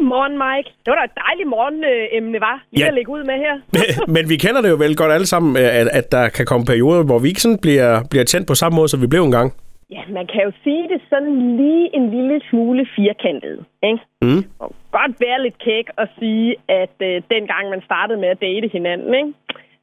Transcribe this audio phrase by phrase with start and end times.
[0.00, 0.68] Godmorgen, Mike.
[0.84, 2.88] Det var da et dejligt morgenemne, var lige Ja.
[2.92, 3.54] at lægge ud med her.
[4.16, 7.02] Men vi kender det jo vel godt alle sammen, at, at der kan komme perioder,
[7.08, 9.48] hvor vi ikke sådan bliver, bliver tændt på samme måde, som vi blev engang.
[9.96, 13.56] Ja, man kan jo sige det sådan lige en lille smule firkantet,
[13.90, 14.00] ikke?
[14.22, 14.42] Mm.
[14.62, 14.68] Og
[14.98, 16.48] godt være lidt kæk at sige,
[16.82, 19.32] at øh, dengang man startede med at date hinanden, ikke?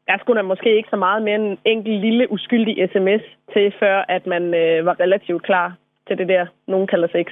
[0.08, 3.24] der skulle der måske ikke så meget mere en enkelt lille uskyldig sms
[3.54, 5.68] til, før at man øh, var relativt klar
[6.08, 7.28] til det der, nogen kalder sex.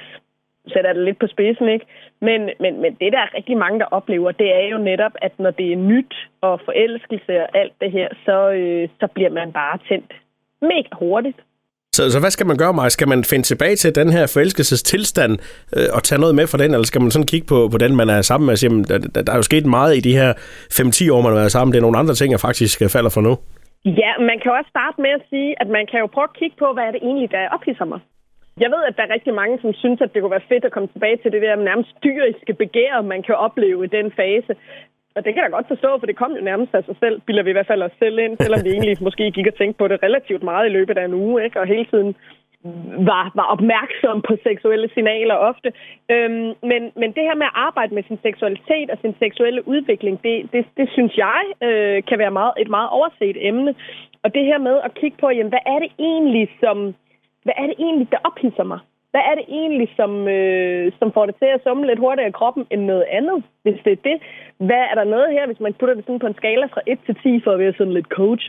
[0.72, 1.86] Sætter det lidt på spidsen, ikke?
[2.20, 5.32] Men, men, men det, der er rigtig mange, der oplever, det er jo netop, at
[5.38, 9.52] når det er nyt og forelskelse og alt det her, så, øh, så bliver man
[9.52, 10.12] bare tændt
[10.62, 11.38] mega hurtigt.
[11.96, 12.88] Så, så hvad skal man gøre, Maja?
[12.88, 15.32] Skal man finde tilbage til den her forelskelsestilstand
[15.76, 17.96] øh, og tage noget med fra den, eller skal man sådan kigge på, på den,
[17.96, 20.00] man er sammen med og sige, jamen, der, der, der er jo sket meget i
[20.08, 21.72] de her 5-10 år, man har været sammen.
[21.72, 23.32] Det er nogle andre ting, jeg faktisk øh, falder for nu.
[24.02, 26.56] Ja, man kan også starte med at sige, at man kan jo prøve at kigge
[26.62, 28.00] på, hvad er det egentlig, der ophidser mig.
[28.60, 30.72] Jeg ved, at der er rigtig mange, som synes, at det kunne være fedt at
[30.72, 34.52] komme tilbage til det der nærmest dyriske begær, man kan opleve i den fase.
[35.16, 37.42] Og det kan jeg godt forstå, for det kom jo nærmest af sig selv, bilder
[37.42, 39.88] vi i hvert fald os selv ind, selvom vi egentlig måske gik og tænkte på
[39.88, 41.60] det relativt meget i løbet af en uge, ikke?
[41.60, 42.16] og hele tiden
[43.10, 45.72] var, var opmærksom på seksuelle signaler ofte.
[46.10, 50.22] Øhm, men, men det her med at arbejde med sin seksualitet og sin seksuelle udvikling,
[50.22, 53.74] det, det, det synes jeg øh, kan være meget, et meget overset emne.
[54.22, 56.94] Og det her med at kigge på, jamen, hvad er det egentlig, som,
[57.46, 58.80] hvad er det egentlig, der ophidser mig?
[59.12, 62.38] Hvad er det egentlig, som, øh, som får det til at summe lidt hurtigere i
[62.40, 64.16] kroppen end noget andet, hvis det er det?
[64.68, 66.98] Hvad er der noget her, hvis man putter det sådan på en skala fra 1
[67.06, 68.44] til 10, for at være sådan lidt coach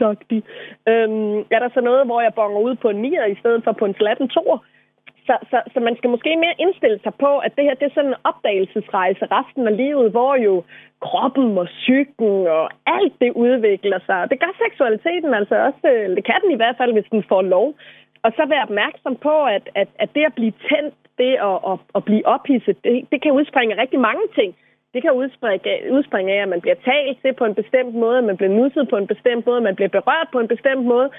[0.92, 3.72] Øhm, er der så noget, hvor jeg bonger ud på en 9 i stedet for
[3.72, 4.58] på en slatten 2?
[5.26, 7.96] Så, så, så man skal måske mere indstille sig på, at det her det er
[7.96, 10.54] sådan en opdagelsesrejse resten af livet, hvor jo
[11.06, 14.30] kroppen og psyken og alt det udvikler sig.
[14.30, 15.84] Det gør seksualiteten altså også.
[15.92, 17.74] Øh, det kan den i hvert fald, hvis den får lov.
[18.24, 21.78] Og så være opmærksom på, at, at, at det at blive tændt, det at, at,
[21.94, 24.56] at blive ophidset, det, det kan udspringe af rigtig mange ting.
[24.94, 28.24] Det kan udspringe, udspringe af, at man bliver talt til på en bestemt måde, at
[28.24, 31.10] man bliver nusset på en bestemt måde, at man bliver berørt på en bestemt måde.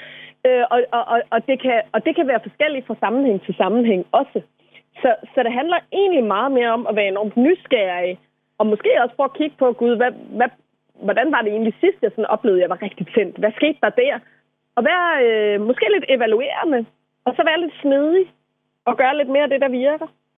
[0.48, 3.56] Øh, og, og, og, og, det kan, og det kan være forskelligt fra sammenhæng til
[3.56, 4.42] sammenhæng også.
[5.02, 8.20] Så, så det handler egentlig meget mere om at være enormt nysgerrig,
[8.58, 10.50] og måske også prøve at kigge på, gud, hvad, hvad,
[11.04, 13.38] hvordan var det egentlig sidst, jeg sådan oplevede, at jeg var rigtig tændt?
[13.38, 14.20] Hvad skete der der?
[14.80, 16.86] Og være øh, måske lidt evaluerende,
[17.26, 18.26] og så være lidt snedig,
[18.86, 20.08] og gøre lidt mere af det, der virker.